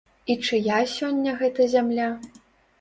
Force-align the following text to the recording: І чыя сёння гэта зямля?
І 0.33 0.35
чыя 0.45 0.79
сёння 0.95 1.37
гэта 1.45 1.71
зямля? 1.77 2.11